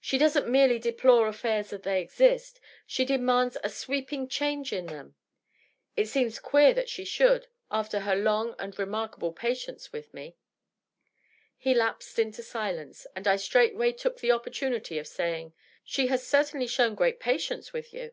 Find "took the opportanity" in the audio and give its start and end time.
13.92-14.98